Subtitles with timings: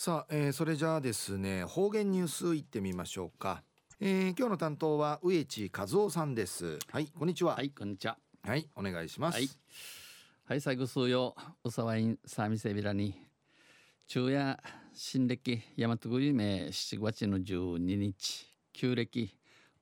[0.00, 3.64] さあ、えー、それじゃあですね方言ニュースいってみましょうか、
[3.98, 6.78] えー、今日の担当は植地和夫さんです。
[6.92, 7.56] はいこんにちは。
[7.56, 8.16] はいこんにちは。
[8.44, 9.34] はいお願いします。
[9.34, 9.48] はい。
[10.44, 11.34] はい最後数曜
[11.64, 13.12] うさわいんさみせびらに
[14.06, 14.56] 昼夜
[14.94, 19.36] 新暦大和国名7月の12日旧暦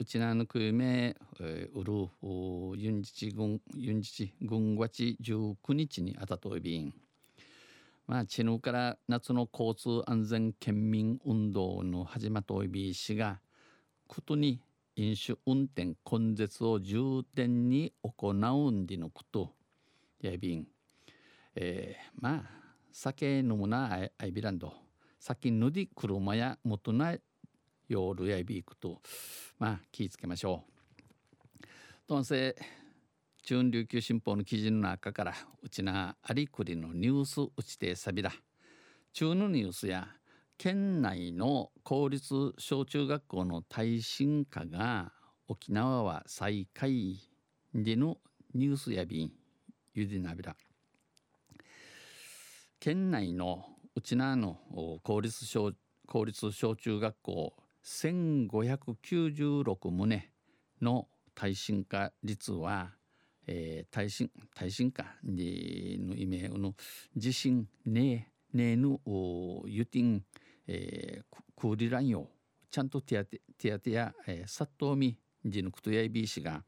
[0.00, 2.08] うちなぬくめうる
[2.76, 6.92] ユン日軍ユン日軍月19日にあたといびん
[8.10, 13.38] まあ、チヌから夏の交通安全県民運動の始まといびしが
[14.08, 14.60] ことに
[14.96, 19.52] 飲酒運転根絶を重点に行うんでのこと
[20.20, 20.66] やびん、
[21.54, 22.42] えー、まあ
[22.90, 24.72] 酒飲むなアイビランド
[25.20, 27.20] 先ぬり車や元ない
[27.88, 29.00] 夜やびくと
[29.56, 31.66] まあ気ぃつけましょう。
[32.08, 32.56] とんせ
[33.42, 38.32] 中琉球新報の記事の中からうちなありくりのニュースうちてさびら
[39.12, 40.08] 中のニュースや
[40.58, 45.12] 県内の公立小中学校の耐震化が
[45.48, 47.18] 沖縄は再開
[47.74, 48.18] での
[48.54, 49.32] ニュースやびん
[49.94, 50.54] ゆでなびら
[52.78, 53.64] 県内の
[53.96, 54.58] うちなの
[55.02, 55.72] 公立小
[56.06, 60.22] 公立小中学校1596棟
[60.82, 62.90] の耐震化率は
[63.52, 66.72] えー、耐震耐震化にの意味の
[67.16, 69.00] 地震ねえねえぬ
[69.66, 70.22] ゆてん、
[70.68, 72.28] えー、クーリランヨ
[72.70, 76.62] ちゃんと手当て手当てや、えー、殺到みじぬくとやいびしが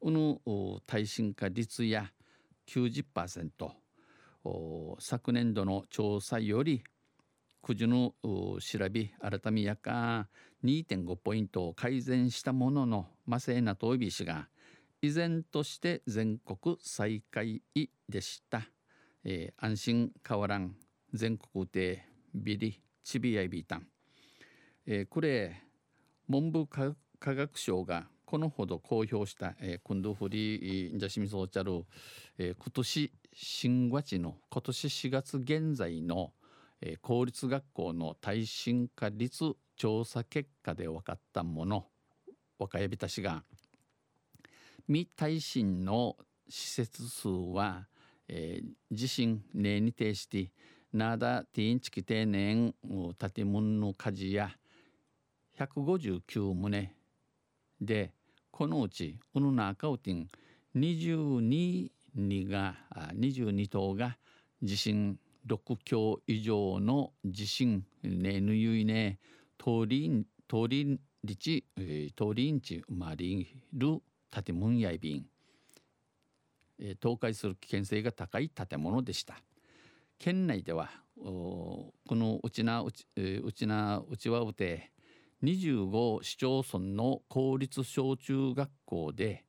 [0.00, 0.38] うぬ
[0.86, 2.12] 耐震化率や
[2.68, 3.50] 90%
[5.00, 6.84] 昨年度の調査より
[7.62, 10.28] くじの調べ改めやか
[10.64, 14.48] 2.5ポイントを改善したもののマセーナといびしが
[15.02, 17.62] 依然として全国最下位
[18.08, 18.62] でした、
[19.24, 20.76] えー、安心変わらん。
[21.12, 23.86] 全国でビリチビアイビータン、
[24.86, 25.60] えー、これ
[26.26, 31.84] 文部科学省がこのほど公表した、えー、クンドフリージャシミソーチャル、
[32.38, 36.32] えー、今年新月の今年4月現在の、
[36.80, 41.86] えー、公立学校の耐震化率調査結果で分かったもの
[42.58, 43.42] 若やびたしが
[44.88, 46.16] 未耐震の
[46.48, 47.86] 施設数は、
[48.28, 50.50] えー、地震例に呈して
[50.92, 52.74] ナーダティンチキ定年
[53.34, 54.50] 建物の火事や
[55.58, 56.20] 159
[56.70, 56.88] 棟
[57.80, 58.12] で
[58.50, 60.28] このうちウヌナーカウティン
[60.76, 62.76] 22が
[63.14, 64.18] 22棟が
[64.62, 69.18] 地震6強以上の地震ねぬゆいね
[69.58, 71.64] 通り通りりち
[72.16, 75.26] 通りんち生まれる建物やいびん、
[77.02, 79.36] 倒壊する危険性が高い建物でした。
[80.18, 84.92] 県内ではこのうちなうち,、えうちなうちわうて
[85.42, 89.44] 25市町村の公立小中学校で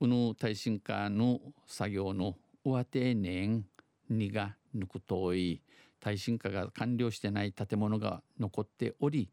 [0.00, 3.64] うぬ耐震化の作業の上手年
[4.08, 5.62] にが抜く遠い
[6.00, 9.28] 耐震化が完了してない建物が残っており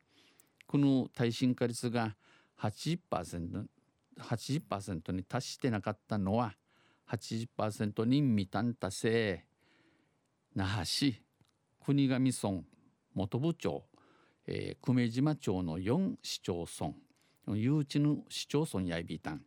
[0.65, 2.15] この耐震化率が
[2.59, 3.65] 80%
[4.19, 6.56] 80%に達してなかったのは
[7.09, 9.46] 80%に満たんたせ
[10.56, 11.22] 那覇市
[11.84, 12.63] 国頭村
[13.16, 13.84] 本部町、
[14.47, 16.94] えー、久米島町の4市町村
[17.56, 19.41] 誘致の市町村やいびたん。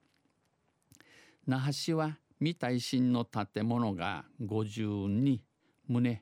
[1.47, 5.38] 那覇市は未耐震の建物が52
[5.88, 6.19] 棟、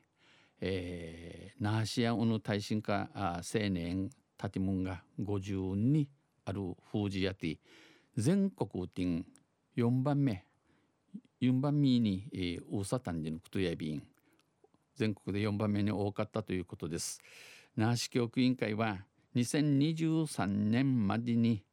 [0.61, 6.05] えー、那覇市やうぬ耐震化青年建物が52
[6.45, 7.57] ある封じやて
[8.17, 9.25] 全国店
[9.75, 10.45] 4番目
[11.41, 12.23] 4番目に、
[12.71, 14.01] 大阪丹寺のことやびん
[14.95, 17.19] 全国で4番目に多かったということです。
[17.75, 18.99] 那覇市教育委員会は
[19.35, 21.65] 2023年までに、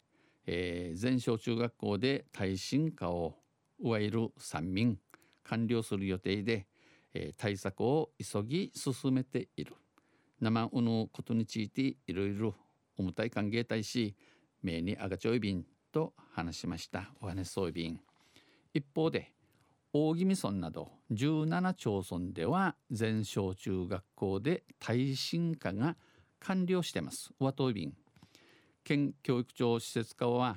[0.44, 3.36] えー、全小中学校で耐震化を
[3.80, 4.98] いわゆる三民
[5.44, 6.66] 完了する予定で、
[7.14, 9.74] えー、対策を急ぎ進めている。
[10.40, 12.56] 生のことについていろいろ
[12.98, 14.16] 重たい歓迎大し
[14.60, 17.10] 名にあがちょいびんと話しました。
[17.20, 18.00] お話そういびん。
[18.74, 19.32] 一方で
[19.92, 25.96] 大宜味村など17町村では全小中学校で耐震化が
[26.40, 27.30] 完了してます。
[27.38, 27.92] 和東便
[28.82, 30.56] 県教育庁施設課は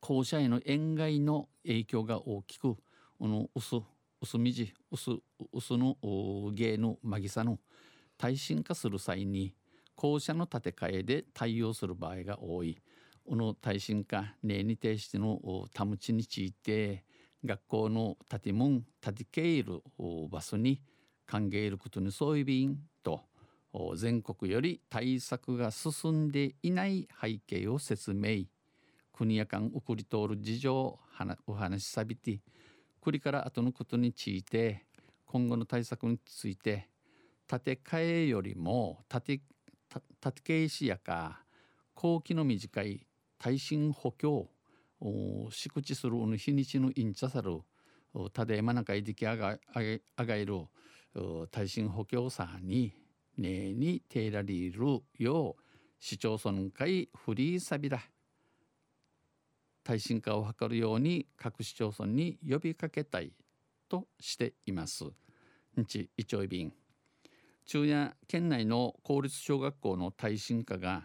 [0.00, 2.76] 校舎への塩害の影響が大きく
[3.18, 3.76] この薄
[4.20, 5.12] 薄みじ薄
[5.52, 5.96] 薄の
[6.52, 7.58] 芸のまぎさの
[8.18, 9.54] 耐震化する際に
[9.94, 12.80] 校舎の建て替えで対応する場合が多い。
[13.30, 15.38] この耐震化例に対しての
[15.72, 17.04] たむちについて
[17.44, 19.84] 学校の建物建てけいる
[20.28, 20.82] 場所に
[21.26, 23.20] 歓迎ることにそういう便と
[23.94, 28.46] 全国より対策が進んでいない背景を説明
[29.12, 30.98] 国や間送り通る事情を
[31.46, 32.40] お話しさびて
[33.00, 34.86] 国から後のことについて
[35.24, 36.88] 今後の対策について
[37.46, 39.40] 建て替えよりも建て
[40.20, 41.44] 建て石やか
[41.94, 43.06] 後期の短い
[43.40, 44.48] 耐震補強
[45.50, 47.60] 敷地する日にちのインチャサル
[48.34, 50.66] たでまなかいできあがあがいる
[51.50, 52.92] 耐震補強さに
[53.38, 55.62] ねにてられるよう
[55.98, 57.98] 市町村会フリーサビラ
[59.82, 63.32] 耐震化を図るように各市町村に呼びかけたい
[63.88, 65.04] としています。
[65.76, 66.72] 日一応便
[67.64, 71.04] 中夜県内の公立小学校の耐震化が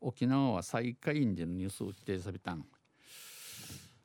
[0.00, 2.64] 沖縄は再開員でのニュースを指定されたん。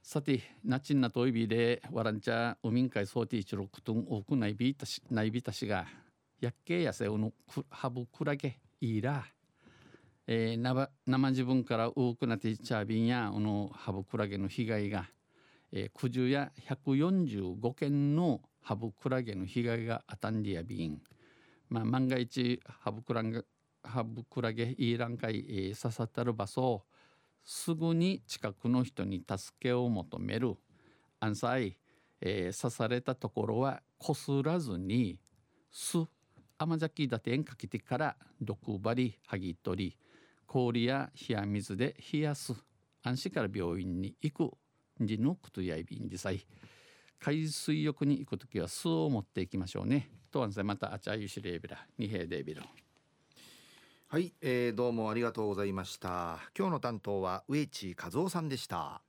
[0.01, 5.87] さてナチンナトイビでワランチャウミンカイソーティーチロクトン多くないビータシないビタシが
[6.39, 7.33] やっけやせおの
[7.71, 9.25] ハブクラゲいいら
[10.27, 15.07] えー、生生自分から多くなってチャービンやこのハブクラゲの被害が、
[15.71, 20.99] えー、九十や145件のハブクラゲの被害があたんでやびん、
[21.69, 23.43] まあ、万が一ハブクラゲ
[23.85, 26.83] ハブクラゲイーランカイ、えー、刺さったる場所を
[27.43, 30.55] すぐに近くの人に助けを求める。
[31.19, 31.77] アンサイ、
[32.21, 35.19] えー、刺されたところはこすらずに
[35.71, 35.97] す
[36.57, 39.97] 甘酒だてんかけてから毒針剥ぎ取り
[40.45, 42.53] 氷や冷や水で冷やす。
[43.03, 44.51] 安心から病院に行く。
[45.01, 46.45] じぬくとやいびんでさい。
[47.19, 50.09] 海水浴に行く時は酢を持っていきましょうね。
[50.31, 52.63] とはまたあちゃゆしれびら二平でびら
[54.15, 56.39] はい、えー、どうもありがとうございました。
[56.57, 59.01] 今日の担当は植地和夫さんでした。